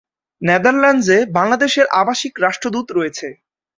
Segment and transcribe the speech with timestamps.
[0.41, 3.27] নেদারল্যান্ডসে বাংলাদেশের আবাসিক রাষ্ট্রদূত রয়েছে।